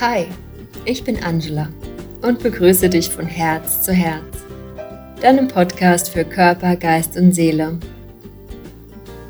[0.00, 0.24] Hi,
[0.86, 1.68] ich bin Angela
[2.22, 4.46] und begrüße dich von Herz zu Herz,
[5.20, 7.78] deinem Podcast für Körper, Geist und Seele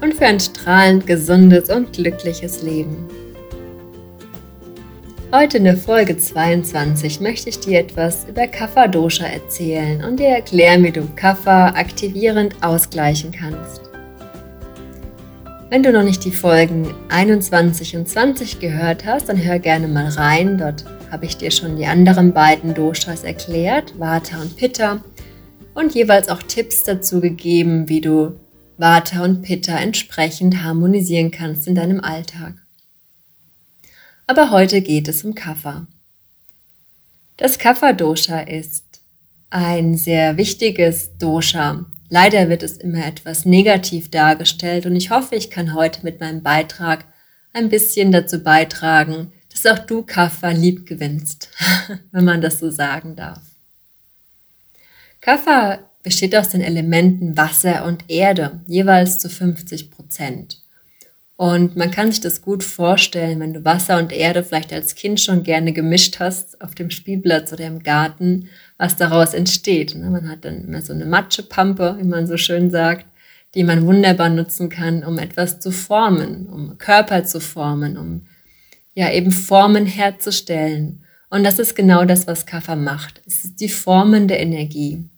[0.01, 3.09] und für ein strahlend gesundes und glückliches Leben.
[5.33, 10.29] Heute in der Folge 22 möchte ich dir etwas über Kapha Dosha erzählen und dir
[10.29, 13.90] erklären, wie du Kapha aktivierend ausgleichen kannst.
[15.71, 20.09] Wenn du noch nicht die Folgen 21 und 20 gehört hast, dann hör gerne mal
[20.09, 20.59] rein.
[20.59, 25.05] Dort habe ich dir schon die anderen beiden Doshas erklärt, Vata und Pitta,
[25.73, 28.41] und jeweils auch Tipps dazu gegeben, wie du
[28.79, 32.55] Vata und Pitta entsprechend harmonisieren kannst in deinem Alltag.
[34.27, 35.87] Aber heute geht es um Kapha.
[37.37, 39.03] Das Kapha-Dosha ist
[39.51, 45.49] ein sehr wichtiges Dosha Leider wird es immer etwas negativ dargestellt und ich hoffe, ich
[45.49, 47.05] kann heute mit meinem Beitrag
[47.53, 51.49] ein bisschen dazu beitragen, dass auch du Kaffa lieb gewinnst,
[52.13, 53.41] wenn man das so sagen darf.
[55.21, 60.60] Kaffa besteht aus den Elementen Wasser und Erde, jeweils zu 50 Prozent.
[61.41, 65.21] Und man kann sich das gut vorstellen, wenn du Wasser und Erde vielleicht als Kind
[65.21, 69.95] schon gerne gemischt hast auf dem Spielplatz oder im Garten was daraus entsteht.
[69.95, 70.11] Ne?
[70.11, 73.07] Man hat dann immer so eine Matschepampe, wie man so schön sagt,
[73.55, 78.27] die man wunderbar nutzen kann, um etwas zu formen, um Körper zu formen, um
[78.93, 81.07] ja eben Formen herzustellen.
[81.31, 83.23] Und das ist genau das, was Kaffer macht.
[83.27, 85.09] Es ist die formende Energie.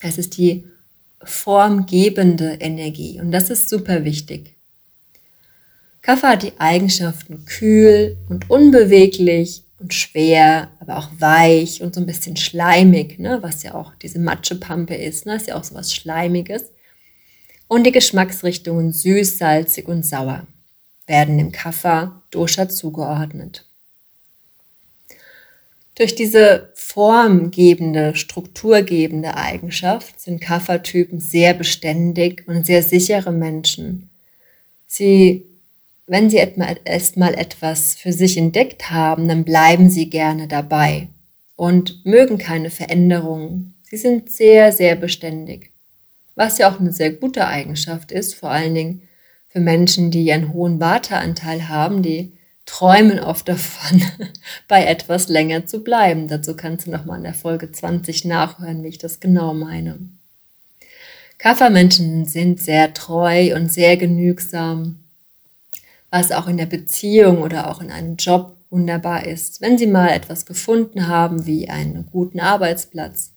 [0.00, 0.66] Es ist die
[1.24, 3.20] formgebende Energie.
[3.20, 4.54] Und das ist super wichtig.
[6.02, 12.06] Kaffer hat die Eigenschaften kühl und unbeweglich, und schwer, aber auch weich und so ein
[12.06, 13.38] bisschen schleimig, ne?
[13.42, 15.36] was ja auch diese Matschepampe ist, ne?
[15.36, 16.70] ist ja auch so was Schleimiges.
[17.66, 20.46] Und die Geschmacksrichtungen süß, salzig und sauer
[21.06, 23.66] werden dem Kaffer Dosha zugeordnet.
[25.96, 34.10] Durch diese formgebende, strukturgebende Eigenschaft sind Kaffertypen sehr beständig und sehr sichere Menschen.
[34.86, 35.46] Sie
[36.12, 41.08] wenn sie erstmal etwas für sich entdeckt haben, dann bleiben sie gerne dabei
[41.56, 43.76] und mögen keine Veränderungen.
[43.80, 45.70] Sie sind sehr, sehr beständig.
[46.34, 49.08] Was ja auch eine sehr gute Eigenschaft ist, vor allen Dingen
[49.48, 52.36] für Menschen, die einen hohen Warteanteil haben, die
[52.66, 54.02] träumen oft davon,
[54.68, 56.28] bei etwas länger zu bleiben.
[56.28, 59.98] Dazu kannst du nochmal in der Folge 20 nachhören, wie ich das genau meine.
[61.38, 65.01] Kaffermenschen sind sehr treu und sehr genügsam
[66.12, 69.62] was auch in der Beziehung oder auch in einem Job wunderbar ist.
[69.62, 73.32] Wenn Sie mal etwas gefunden haben, wie einen guten Arbeitsplatz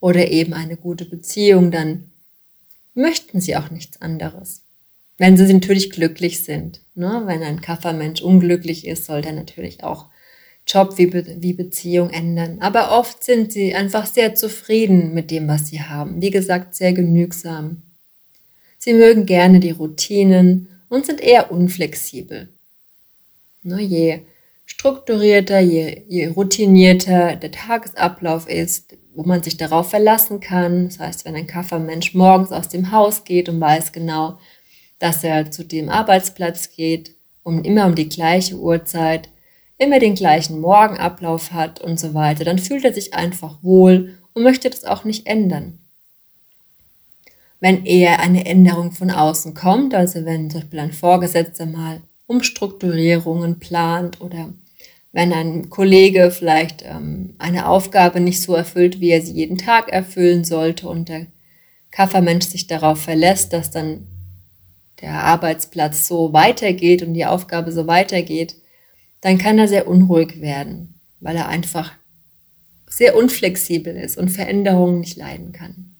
[0.00, 2.10] oder eben eine gute Beziehung, dann
[2.94, 4.62] möchten Sie auch nichts anderes.
[5.18, 6.80] Wenn Sie natürlich glücklich sind.
[6.94, 7.24] Ne?
[7.26, 10.06] Wenn ein Kaffermensch unglücklich ist, soll der natürlich auch
[10.66, 12.56] Job wie, Be wie Beziehung ändern.
[12.60, 16.22] Aber oft sind sie einfach sehr zufrieden mit dem, was sie haben.
[16.22, 17.82] Wie gesagt, sehr genügsam.
[18.78, 22.48] Sie mögen gerne die Routinen und sind eher unflexibel.
[23.62, 24.20] Ne, je
[24.66, 30.86] strukturierter, je, je routinierter der Tagesablauf ist, wo man sich darauf verlassen kann.
[30.86, 34.38] Das heißt, wenn ein Kaffermensch morgens aus dem Haus geht und weiß genau,
[34.98, 39.28] dass er zu dem Arbeitsplatz geht, um immer um die gleiche Uhrzeit,
[39.78, 44.42] immer den gleichen Morgenablauf hat und so weiter, dann fühlt er sich einfach wohl und
[44.42, 45.83] möchte das auch nicht ändern
[47.64, 53.58] wenn eher eine Änderung von außen kommt, also wenn zum Beispiel ein Vorgesetzter mal Umstrukturierungen
[53.58, 54.52] plant oder
[55.12, 59.88] wenn ein Kollege vielleicht ähm, eine Aufgabe nicht so erfüllt, wie er sie jeden Tag
[59.88, 61.24] erfüllen sollte und der
[61.90, 64.08] Kaffermensch sich darauf verlässt, dass dann
[65.00, 68.56] der Arbeitsplatz so weitergeht und die Aufgabe so weitergeht,
[69.22, 71.92] dann kann er sehr unruhig werden, weil er einfach
[72.86, 75.93] sehr unflexibel ist und Veränderungen nicht leiden kann.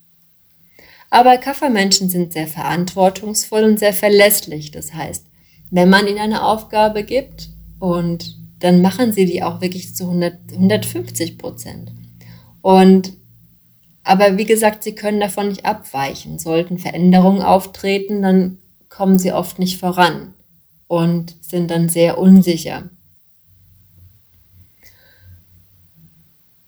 [1.15, 4.73] Aber Kaffermenschen sind sehr verantwortungsvoll und sehr verlässlich.
[4.73, 5.25] Das heißt,
[5.71, 10.55] wenn man ihnen eine Aufgabe gibt und dann machen sie die auch wirklich zu 100,
[10.55, 11.93] 150 Prozent.
[12.63, 13.13] Und
[14.03, 16.41] aber wie gesagt, sie können davon nicht abweichen.
[16.41, 20.35] Sollten Veränderungen auftreten, dann kommen sie oft nicht voran
[20.89, 22.91] und sind dann sehr unsicher.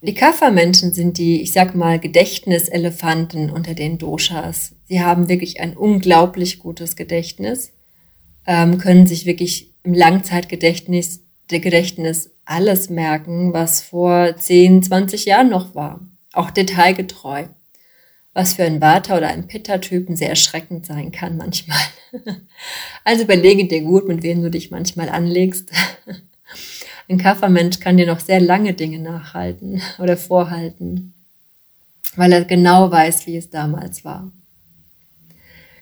[0.01, 4.75] Die Kaffermenschen sind die, ich sag mal, Gedächtniselefanten unter den Doshas.
[4.85, 7.73] Sie haben wirklich ein unglaublich gutes Gedächtnis,
[8.45, 15.49] ähm, können sich wirklich im Langzeitgedächtnis der Gedächtnis alles merken, was vor 10, 20 Jahren
[15.49, 16.07] noch war.
[16.31, 17.45] Auch detailgetreu.
[18.33, 21.79] Was für ein Vata oder ein Pitta-Typen sehr erschreckend sein kann manchmal.
[23.03, 25.71] Also überlege dir gut, mit wem du dich manchmal anlegst.
[27.09, 31.13] Ein Kaffermensch kann dir noch sehr lange Dinge nachhalten oder vorhalten,
[32.15, 34.31] weil er genau weiß, wie es damals war.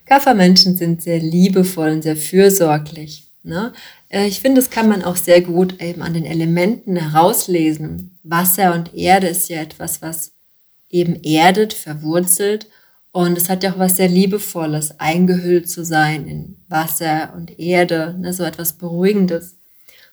[0.06, 3.32] Kaffermenschen sind sehr liebevoll und sehr fürsorglich.
[3.42, 3.74] Ne?
[4.10, 8.18] Äh, ich finde, das kann man auch sehr gut eben an den Elementen herauslesen.
[8.24, 10.34] Wasser und Erde ist ja etwas, was
[10.90, 12.68] eben erdet, verwurzelt.
[13.12, 18.16] Und es hat ja auch was sehr Liebevolles, eingehüllt zu sein in Wasser und Erde,
[18.20, 19.58] ne, so etwas Beruhigendes.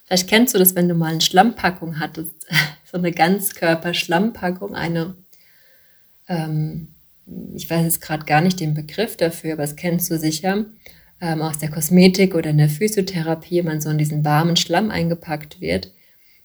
[0.05, 2.33] Vielleicht kennst du das, wenn du mal eine Schlammpackung hattest,
[2.91, 5.15] so eine Ganzkörper-Schlammpackung, eine,
[6.27, 6.89] ähm,
[7.53, 10.65] ich weiß jetzt gerade gar nicht den Begriff dafür, aber das kennst du sicher,
[11.21, 14.91] ähm, aus der Kosmetik oder in der Physiotherapie, wenn man so in diesen warmen Schlamm
[14.91, 15.91] eingepackt wird.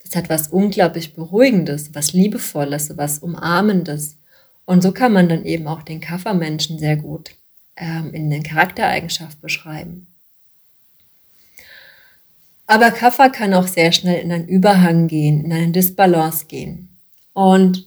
[0.05, 4.17] Das hat was unglaublich Beruhigendes, was Liebevolles, was Umarmendes.
[4.65, 7.33] Und so kann man dann eben auch den Kaffermenschen sehr gut
[7.77, 10.07] ähm, in den Charaktereigenschaft beschreiben.
[12.71, 16.91] Aber Kaffer kann auch sehr schnell in einen Überhang gehen, in eine Disbalance gehen.
[17.33, 17.87] Und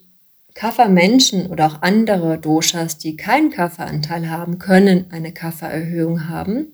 [0.55, 6.73] Kaffermenschen oder auch andere Doshas, die keinen Kafferanteil haben, können eine Kaffererhöhung haben.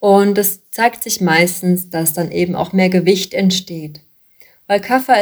[0.00, 4.00] Und es zeigt sich meistens, dass dann eben auch mehr Gewicht entsteht.
[4.66, 5.14] Weil Kaffer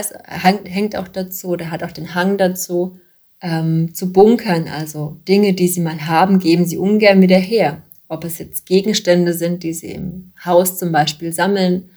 [0.64, 2.98] hängt auch dazu oder hat auch den Hang dazu,
[3.42, 4.66] ähm, zu bunkern.
[4.66, 7.82] Also Dinge, die sie mal haben, geben sie ungern wieder her.
[8.08, 11.90] Ob es jetzt Gegenstände sind, die sie im Haus zum Beispiel sammeln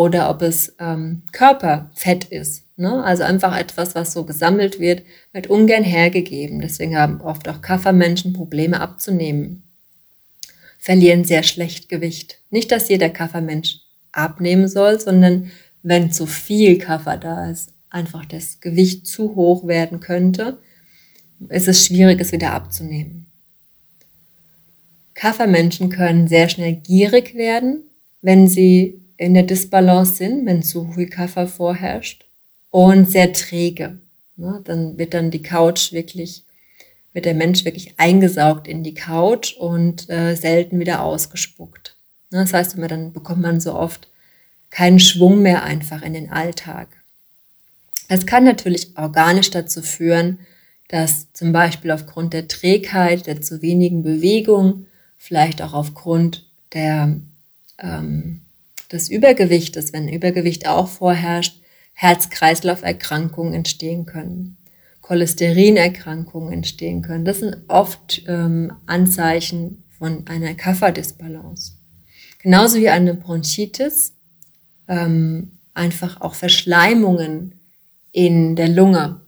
[0.00, 2.64] oder ob es ähm, Körperfett ist.
[2.76, 3.02] Ne?
[3.04, 5.02] Also einfach etwas, was so gesammelt wird,
[5.32, 6.60] wird ungern hergegeben.
[6.60, 9.62] Deswegen haben oft auch Kaffermenschen Probleme abzunehmen
[10.80, 12.38] verlieren sehr schlecht Gewicht.
[12.48, 13.80] Nicht, dass jeder Kaffermensch
[14.12, 15.50] abnehmen soll, sondern
[15.82, 20.58] wenn zu viel Kaffer da ist, einfach das Gewicht zu hoch werden könnte,
[21.50, 23.26] ist es schwierig, es wieder abzunehmen.
[25.12, 27.84] Kaffermenschen können sehr schnell gierig werden,
[28.22, 32.24] wenn sie in der Disbalance sind, wenn zu viel Kaffer vorherrscht
[32.70, 33.98] und sehr träge.
[34.36, 36.44] Dann wird dann die Couch wirklich
[37.12, 41.96] wird der Mensch wirklich eingesaugt in die Couch und äh, selten wieder ausgespuckt.
[42.30, 44.08] Ne, das heißt, immer dann bekommt man so oft
[44.70, 46.88] keinen Schwung mehr einfach in den Alltag.
[48.08, 50.38] Es kann natürlich organisch dazu führen,
[50.88, 57.20] dass zum Beispiel aufgrund der Trägheit, der zu wenigen Bewegung, vielleicht auch aufgrund der,
[57.78, 58.42] ähm,
[58.92, 61.60] des Übergewichtes, wenn Übergewicht auch vorherrscht,
[61.94, 64.56] Herz-Kreislauf-Erkrankungen entstehen können.
[65.00, 67.24] Cholesterinerkrankungen entstehen können.
[67.24, 71.72] Das sind oft ähm, Anzeichen von einer Kafferdisbalance.
[72.38, 74.14] Genauso wie eine Bronchitis,
[74.88, 77.60] ähm, einfach auch Verschleimungen
[78.12, 79.20] in der Lunge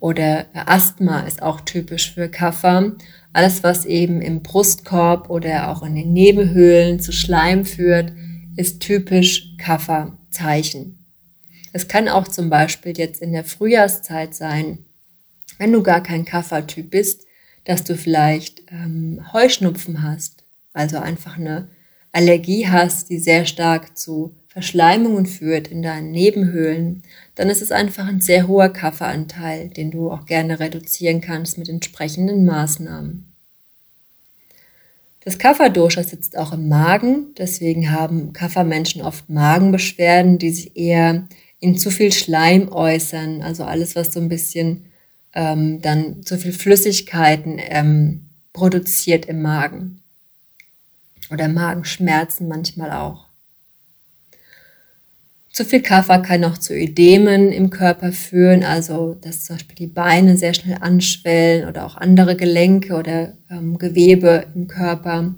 [0.00, 2.92] oder Asthma ist auch typisch für Kaffer.
[3.32, 8.12] Alles, was eben im Brustkorb oder auch in den Nebenhöhlen zu Schleim führt,
[8.58, 11.06] ist typisch Kafferzeichen.
[11.72, 14.78] Es kann auch zum Beispiel jetzt in der Frühjahrszeit sein,
[15.58, 17.24] wenn du gar kein Kaffertyp bist,
[17.64, 21.68] dass du vielleicht ähm, Heuschnupfen hast, also einfach eine
[22.10, 27.04] Allergie hast, die sehr stark zu Verschleimungen führt in deinen Nebenhöhlen,
[27.36, 31.68] dann ist es einfach ein sehr hoher Kafferanteil, den du auch gerne reduzieren kannst mit
[31.68, 33.27] entsprechenden Maßnahmen.
[35.28, 41.28] Das Kafferdosha sitzt auch im Magen, deswegen haben Kaffermenschen oft Magenbeschwerden, die sich eher
[41.60, 44.86] in zu viel Schleim äußern, also alles, was so ein bisschen
[45.34, 50.00] ähm, dann zu viel Flüssigkeiten ähm, produziert im Magen.
[51.30, 53.27] Oder Magenschmerzen manchmal auch.
[55.58, 59.92] Zu viel Kaffer kann auch zu Ödemen im Körper führen, also dass zum Beispiel die
[59.92, 65.34] Beine sehr schnell anschwellen oder auch andere Gelenke oder ähm, Gewebe im Körper.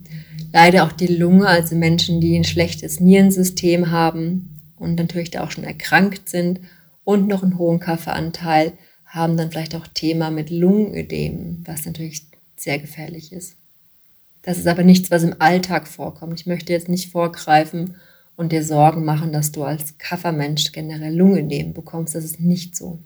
[0.53, 5.53] Leider auch die Lunge, also Menschen, die ein schlechtes Nierensystem haben, und natürlich da auch
[5.53, 6.61] schon erkrankt sind
[7.03, 8.75] und noch einen hohen Kaffeeanteil,
[9.07, 13.57] haben dann vielleicht auch Thema mit Lungenödem, was natürlich sehr gefährlich ist.
[14.43, 16.39] Das ist aber nichts, was im Alltag vorkommt.
[16.39, 17.95] Ich möchte jetzt nicht vorgreifen
[18.37, 22.15] und dir Sorgen machen, dass du als Kaffermensch generell Lungenödem bekommst.
[22.15, 22.99] Das ist nicht so.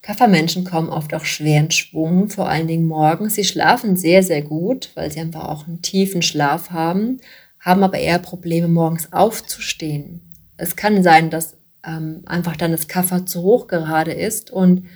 [0.00, 3.36] Kaffermenschen kommen oft auch schwer in Schwung, vor allen Dingen morgens.
[3.36, 7.20] Sie schlafen sehr, sehr gut, weil sie einfach auch einen tiefen Schlaf haben
[7.62, 10.20] haben aber eher Probleme, morgens aufzustehen.
[10.56, 14.86] Es kann sein, dass ähm, einfach dann das Kaffer zu hoch gerade ist und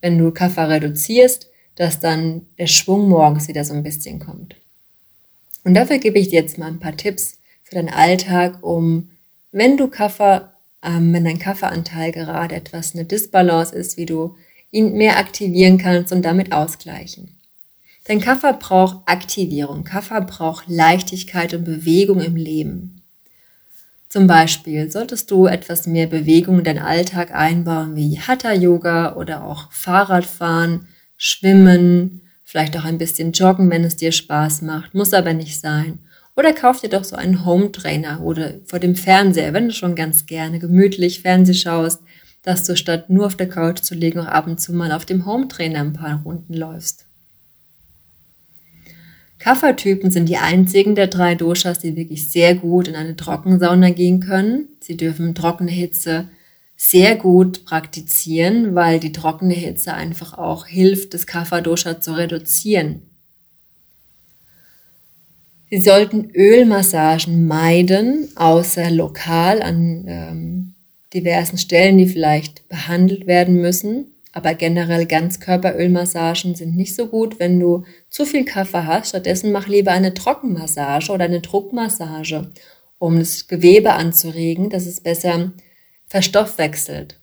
[0.00, 4.56] wenn du Kaffer reduzierst, dass dann der Schwung morgens wieder so ein bisschen kommt.
[5.64, 9.10] Und dafür gebe ich dir jetzt mal ein paar Tipps für deinen Alltag, um,
[9.50, 10.52] wenn du Kaffer,
[10.82, 14.36] ähm, wenn dein Kafferanteil gerade etwas eine Disbalance ist, wie du
[14.70, 17.38] ihn mehr aktivieren kannst und damit ausgleichen.
[18.08, 19.84] Denn Kaffer braucht Aktivierung.
[19.84, 23.02] Kaffer braucht Leichtigkeit und Bewegung im Leben.
[24.10, 29.72] Zum Beispiel solltest du etwas mehr Bewegung in deinen Alltag einbauen, wie Hatha-Yoga oder auch
[29.72, 32.23] Fahrradfahren, Schwimmen,
[32.54, 35.98] vielleicht auch ein bisschen Joggen, wenn es dir Spaß macht, muss aber nicht sein.
[36.36, 40.26] Oder kauf dir doch so einen Home-Trainer oder vor dem Fernseher, wenn du schon ganz
[40.26, 42.00] gerne gemütlich Fernseh schaust,
[42.42, 45.04] dass du statt nur auf der Couch zu liegen auch ab und zu mal auf
[45.04, 47.06] dem Home-Trainer ein paar Runden läufst.
[49.40, 54.20] Kapha-Typen sind die einzigen der drei Doshas, die wirklich sehr gut in eine Trockensauna gehen
[54.20, 54.68] können.
[54.78, 56.28] Sie dürfen trockene Hitze
[56.76, 63.02] sehr gut praktizieren, weil die trockene Hitze einfach auch hilft, das Kapha-Dosha zu reduzieren.
[65.70, 70.74] Sie sollten Ölmassagen meiden, außer lokal an ähm,
[71.12, 74.06] diversen Stellen, die vielleicht behandelt werden müssen.
[74.32, 79.10] Aber generell Ganzkörperölmassagen sind nicht so gut, wenn du zu viel Kaffee hast.
[79.10, 82.50] Stattdessen mach lieber eine Trockenmassage oder eine Druckmassage,
[82.98, 85.52] um das Gewebe anzuregen, dass es besser
[86.14, 87.18] verstoffwechselt.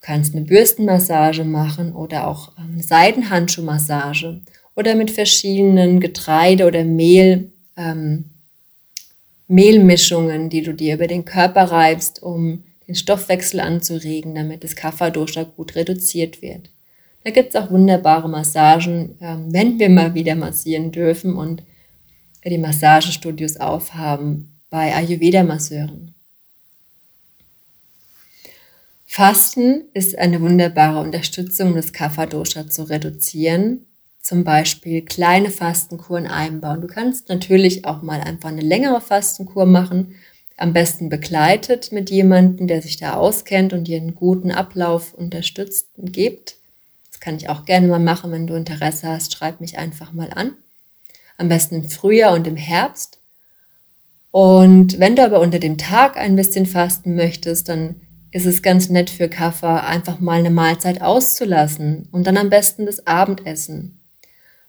[0.00, 4.40] kannst eine Bürstenmassage machen oder auch eine Seidenhandschuhmassage
[4.74, 8.24] oder mit verschiedenen Getreide oder Mehl ähm,
[9.46, 15.44] Mehlmischungen, die du dir über den Körper reibst, um den Stoffwechsel anzuregen, damit das Kapha-Dosha
[15.44, 16.68] gut reduziert wird.
[17.22, 21.62] Da gibt es auch wunderbare Massagen, ähm, wenn wir mal wieder massieren dürfen und
[22.44, 26.15] die Massagestudios aufhaben bei Ayurveda-Masseuren.
[29.16, 33.86] Fasten ist eine wunderbare Unterstützung, um das Kapha-Dosha zu reduzieren
[34.20, 36.82] zum Beispiel kleine Fastenkuren einbauen.
[36.82, 40.16] Du kannst natürlich auch mal einfach eine längere Fastenkur machen,
[40.58, 45.88] am besten begleitet mit jemandem, der sich da auskennt und dir einen guten Ablauf unterstützt
[45.96, 46.56] und gibt.
[47.10, 50.28] Das kann ich auch gerne mal machen, wenn du Interesse hast, schreib mich einfach mal
[50.34, 50.52] an.
[51.38, 53.18] Am besten im Frühjahr und im Herbst.
[54.30, 57.94] Und wenn du aber unter dem Tag ein bisschen fasten möchtest, dann
[58.32, 62.86] ist es ganz nett für Kaffer, einfach mal eine Mahlzeit auszulassen und dann am besten
[62.86, 63.96] das Abendessen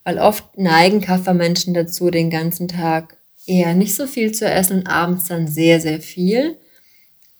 [0.07, 4.87] weil oft neigen Kaffermenschen dazu, den ganzen Tag eher nicht so viel zu essen und
[4.87, 6.55] abends dann sehr, sehr viel.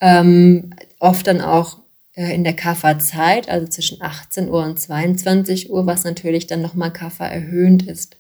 [0.02, 1.80] Ähm, oft dann auch
[2.14, 6.92] äh, in der Kafferzeit, also zwischen 18 Uhr und 22 Uhr, was natürlich dann nochmal
[6.92, 8.18] Kaffer erhöhend ist.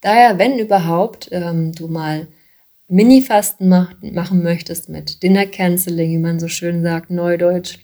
[0.00, 2.26] Daher, wenn überhaupt ähm, du mal
[2.88, 7.78] Mini-Fasten mach, machen möchtest mit Dinner Canceling, wie man so schön sagt, Neudeutsch,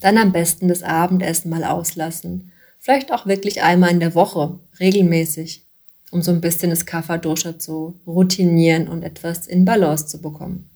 [0.00, 2.52] dann am besten das Abendessen mal auslassen
[2.86, 5.64] Vielleicht auch wirklich einmal in der Woche, regelmäßig,
[6.12, 10.70] um so ein bisschen das Kapha-Dosha zu routinieren und etwas in Balance zu bekommen.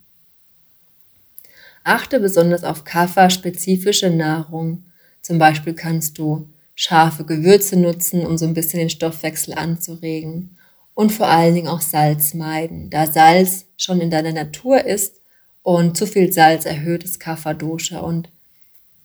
[1.85, 4.83] Achte besonders auf Kapha-spezifische Nahrung.
[5.21, 10.57] Zum Beispiel kannst du scharfe Gewürze nutzen, um so ein bisschen den Stoffwechsel anzuregen.
[10.93, 15.21] Und vor allen Dingen auch Salz meiden, da Salz schon in deiner Natur ist
[15.63, 18.29] und zu viel Salz erhöht das Kapha-Dosha und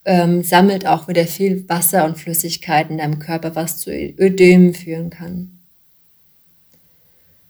[0.05, 5.09] ähm, sammelt auch wieder viel Wasser und Flüssigkeit in deinem Körper, was zu Ödemen führen
[5.09, 5.59] kann.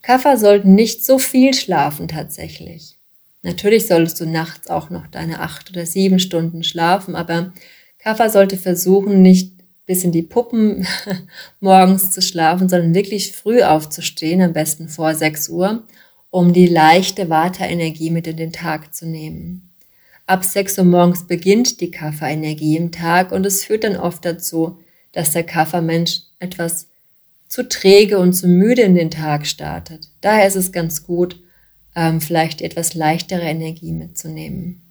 [0.02, 2.98] Kaffer sollten nicht so viel schlafen tatsächlich.
[3.42, 7.54] Natürlich solltest du nachts auch noch deine acht oder sieben Stunden schlafen, aber
[8.00, 9.57] Kaffer sollte versuchen, nicht
[9.88, 10.86] bis in die Puppen
[11.60, 15.84] morgens zu schlafen, sondern wirklich früh aufzustehen, am besten vor 6 Uhr,
[16.30, 19.74] um die leichte Vata-Energie mit in den Tag zu nehmen.
[20.28, 24.78] Ab 6 Uhr morgens beginnt die Kafferenergie im Tag und es führt dann oft dazu,
[25.14, 26.88] dass der Kaffermensch etwas
[27.48, 30.10] zu träge und zu müde in den Tag startet.
[30.20, 31.42] Daher ist es ganz gut,
[31.96, 34.82] ähm, vielleicht etwas leichtere Energie mitzunehmen.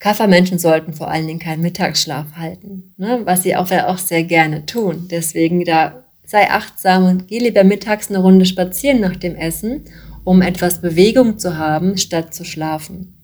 [0.00, 4.66] Kaffermenschen sollten vor allen Dingen keinen Mittagsschlaf halten, ne, was sie auch, auch sehr gerne
[4.66, 5.06] tun.
[5.08, 9.84] Deswegen da sei achtsam und geh lieber mittags eine Runde spazieren nach dem Essen
[10.24, 13.14] um etwas Bewegung zu haben, statt zu schlafen.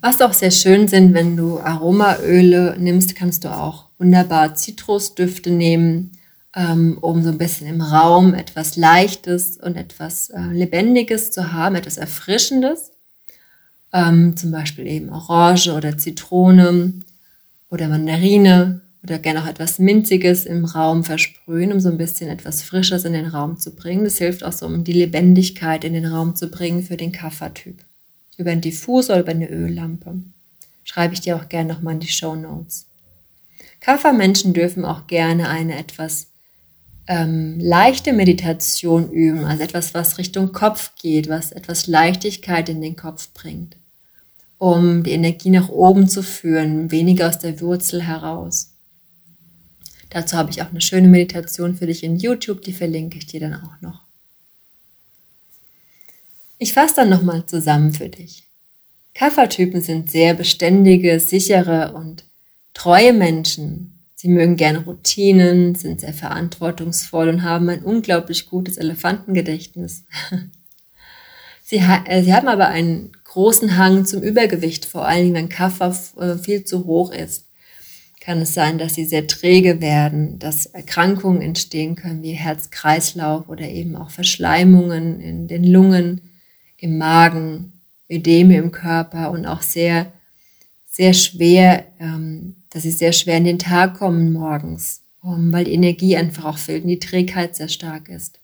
[0.00, 6.12] Was auch sehr schön sind, wenn du Aromaöle nimmst, kannst du auch wunderbar Zitrusdüfte nehmen,
[6.54, 11.74] ähm, um so ein bisschen im Raum etwas Leichtes und etwas äh, Lebendiges zu haben,
[11.74, 12.92] etwas Erfrischendes.
[13.92, 16.92] Ähm, zum Beispiel eben Orange oder Zitrone
[17.70, 22.62] oder Mandarine oder gerne auch etwas Minziges im Raum versprühen, um so ein bisschen etwas
[22.62, 24.04] Frisches in den Raum zu bringen.
[24.04, 27.78] Das hilft auch so, um die Lebendigkeit in den Raum zu bringen für den Kaffertyp.
[28.36, 30.14] Über einen Diffusor oder über eine Öllampe.
[30.84, 32.86] Schreibe ich dir auch gerne nochmal in die Show Notes.
[33.80, 36.26] Kaffermenschen dürfen auch gerne eine etwas
[37.06, 42.96] ähm, leichte Meditation üben, also etwas, was Richtung Kopf geht, was etwas Leichtigkeit in den
[42.96, 43.76] Kopf bringt,
[44.58, 48.72] um die Energie nach oben zu führen, weniger aus der Wurzel heraus.
[50.10, 53.40] Dazu habe ich auch eine schöne Meditation für dich in YouTube, die verlinke ich dir
[53.40, 54.06] dann auch noch.
[56.58, 58.44] Ich fasse dann nochmal zusammen für dich.
[59.14, 62.24] Kaffertypen sind sehr beständige, sichere und
[62.74, 63.95] treue Menschen.
[64.16, 70.02] Sie mögen gerne Routinen, sind sehr verantwortungsvoll und haben ein unglaublich gutes Elefantengedächtnis.
[71.62, 75.94] sie, äh, sie haben aber einen großen Hang zum Übergewicht, vor allen Dingen wenn Kaffer
[76.18, 77.46] äh, viel zu hoch ist
[78.26, 83.68] kann es sein, dass sie sehr träge werden, dass Erkrankungen entstehen können wie Herz-Kreislauf oder
[83.68, 86.22] eben auch Verschleimungen in den Lungen,
[86.76, 87.72] im Magen,
[88.10, 90.12] Ödeme im Körper und auch sehr,
[90.90, 96.14] sehr schwer, ähm, dass sie sehr schwer in den Tag kommen morgens, weil die Energie
[96.14, 98.38] einfach auch fehlt und die Trägheit sehr stark ist.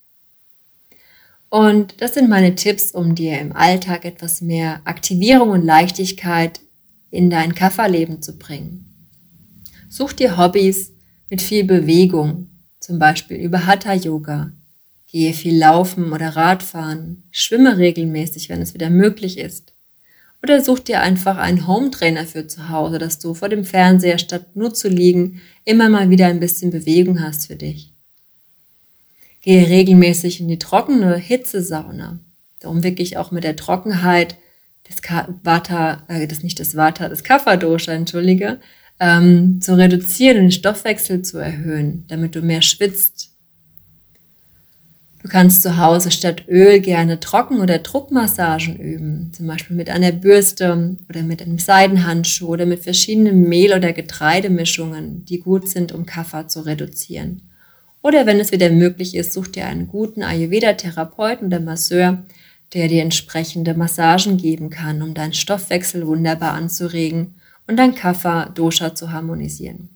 [1.51, 6.61] Und das sind meine Tipps, um dir im Alltag etwas mehr Aktivierung und Leichtigkeit
[7.11, 9.11] in dein Kafferleben zu bringen.
[9.91, 10.93] Such dir Hobbys
[11.29, 12.49] mit viel Bewegung,
[12.81, 14.51] zum Beispiel über Hatha Yoga.
[15.09, 19.72] Gehe viel laufen oder Radfahren, schwimme regelmäßig, wenn es wieder möglich ist.
[20.43, 24.57] Oder such dir einfach einen Home-Trainer für zu Hause, dass du vor dem Fernseher statt
[24.57, 27.93] nur zu liegen immer mal wieder ein bisschen Bewegung hast für dich.
[29.41, 32.19] Gehe regelmäßig in die trockene Hitzesauna,
[32.65, 34.37] um wirklich auch mit der Trockenheit
[34.89, 35.01] des
[35.43, 38.61] Vata, äh, das nicht das Vata, das Kapha-Dosha, entschuldige,
[38.99, 43.32] ähm, zu reduzieren, den Stoffwechsel zu erhöhen, damit du mehr schwitzt.
[45.23, 50.11] Du kannst zu Hause statt Öl gerne Trocken- oder Druckmassagen üben, zum Beispiel mit einer
[50.11, 56.07] Bürste oder mit einem Seidenhandschuh oder mit verschiedenen Mehl- oder Getreidemischungen, die gut sind, um
[56.07, 57.43] Kaffer zu reduzieren.
[58.03, 62.25] Oder wenn es wieder möglich ist, such dir einen guten Ayurveda-Therapeuten oder Masseur,
[62.75, 67.35] der dir entsprechende Massagen geben kann, um deinen Stoffwechsel wunderbar anzuregen
[67.69, 69.89] und dein Kapha-Dosha zu harmonisieren.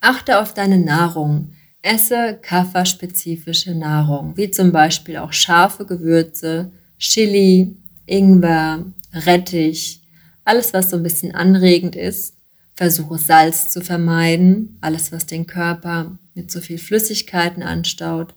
[0.00, 1.52] Achte auf deine Nahrung.
[1.86, 10.02] Esse Kapha-spezifische Nahrung, wie zum Beispiel auch scharfe Gewürze, Chili, Ingwer, Rettich,
[10.44, 12.34] alles was so ein bisschen anregend ist.
[12.74, 18.34] Versuche Salz zu vermeiden, alles was den Körper mit so viel Flüssigkeiten anstaut.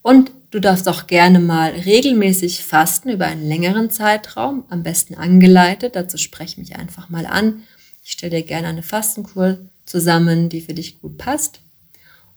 [0.00, 5.96] Und du darfst auch gerne mal regelmäßig fasten über einen längeren Zeitraum, am besten angeleitet.
[5.96, 7.64] Dazu spreche mich einfach mal an.
[8.04, 11.61] Ich stelle dir gerne eine Fastenkur zusammen, die für dich gut passt.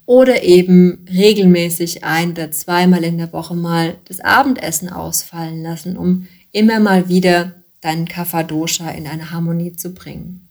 [0.06, 6.28] Oder eben regelmäßig ein oder zweimal in der Woche mal das Abendessen ausfallen lassen, um
[6.52, 10.48] immer mal wieder deinen Kapha-Dosha in eine Harmonie zu bringen.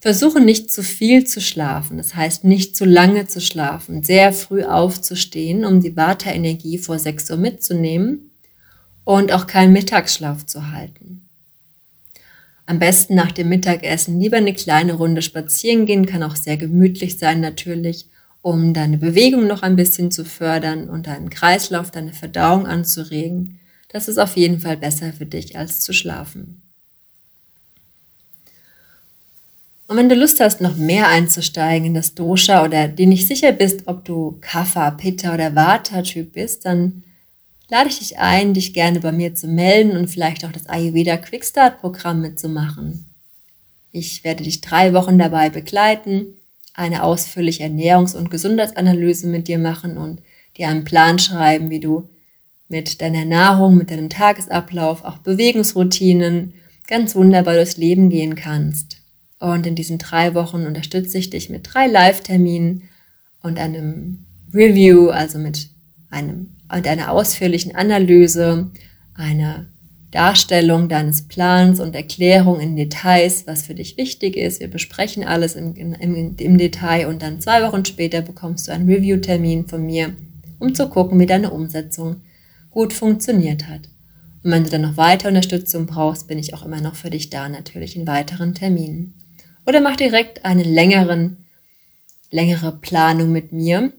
[0.00, 4.64] Versuche nicht zu viel zu schlafen, das heißt nicht zu lange zu schlafen, sehr früh
[4.64, 8.30] aufzustehen, um die Vata-Energie vor 6 Uhr mitzunehmen
[9.04, 11.21] und auch keinen Mittagsschlaf zu halten.
[12.66, 17.18] Am besten nach dem Mittagessen lieber eine kleine Runde spazieren gehen, kann auch sehr gemütlich
[17.18, 18.06] sein natürlich,
[18.40, 23.58] um deine Bewegung noch ein bisschen zu fördern und deinen Kreislauf, deine Verdauung anzuregen.
[23.88, 26.62] Das ist auf jeden Fall besser für dich als zu schlafen.
[29.92, 33.52] Und wenn du Lust hast, noch mehr einzusteigen in das Dosha oder dir nicht sicher
[33.52, 37.04] bist, ob du Kapha, Pitta oder Vata-Typ bist, dann
[37.72, 41.16] lade ich dich ein, dich gerne bei mir zu melden und vielleicht auch das Ayurveda
[41.16, 43.06] Quickstart-Programm mitzumachen.
[43.92, 46.34] Ich werde dich drei Wochen dabei begleiten,
[46.74, 50.20] eine ausführliche Ernährungs- und Gesundheitsanalyse mit dir machen und
[50.58, 52.10] dir einen Plan schreiben, wie du
[52.68, 56.52] mit deiner Nahrung, mit deinem Tagesablauf, auch Bewegungsroutinen
[56.88, 58.98] ganz wunderbar durchs Leben gehen kannst.
[59.38, 62.82] Und in diesen drei Wochen unterstütze ich dich mit drei Live-Terminen
[63.42, 65.70] und einem Review, also mit
[66.10, 68.70] einem und einer ausführlichen Analyse,
[69.14, 69.66] einer
[70.10, 74.60] Darstellung deines Plans und Erklärung in Details, was für dich wichtig ist.
[74.60, 78.88] Wir besprechen alles im, im, im Detail und dann zwei Wochen später bekommst du einen
[78.88, 80.14] Review-Termin von mir,
[80.58, 82.16] um zu gucken, wie deine Umsetzung
[82.70, 83.88] gut funktioniert hat.
[84.44, 87.30] Und wenn du dann noch weiter Unterstützung brauchst, bin ich auch immer noch für dich
[87.30, 89.14] da, natürlich in weiteren Terminen.
[89.66, 91.36] Oder mach direkt eine längere
[92.80, 93.92] Planung mit mir.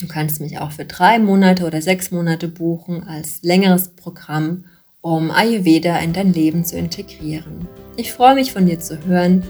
[0.00, 4.64] Du kannst mich auch für drei Monate oder sechs Monate buchen als längeres Programm,
[5.02, 7.68] um Ayurveda in dein Leben zu integrieren.
[7.96, 9.42] Ich freue mich von dir zu hören.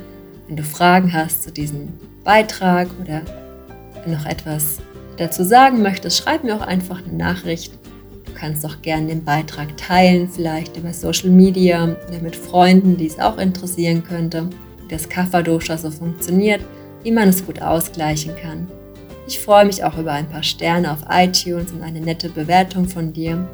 [0.46, 1.88] Wenn du Fragen hast zu diesem
[2.24, 3.22] Beitrag oder
[4.06, 4.78] noch etwas
[5.18, 7.72] dazu sagen möchtest, schreib mir auch einfach eine Nachricht.
[8.24, 13.06] Du kannst auch gerne den Beitrag teilen, vielleicht über Social Media oder mit Freunden, die
[13.06, 14.48] es auch interessieren könnte
[14.90, 16.60] das Kapha-Dosha so funktioniert,
[17.02, 18.68] wie man es gut ausgleichen kann.
[19.30, 23.12] Ich freue mich auch über ein paar Sterne auf iTunes und eine nette Bewertung von
[23.12, 23.48] dir.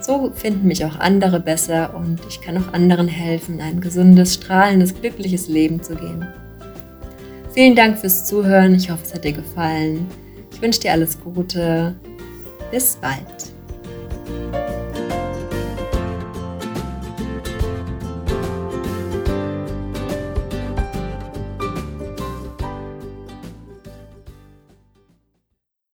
[0.00, 4.92] So finden mich auch andere besser und ich kann auch anderen helfen, ein gesundes, strahlendes,
[5.00, 6.26] glückliches Leben zu gehen.
[7.54, 8.74] Vielen Dank fürs Zuhören.
[8.74, 10.08] Ich hoffe, es hat dir gefallen.
[10.52, 11.94] Ich wünsche dir alles Gute.
[12.72, 13.49] Bis bald.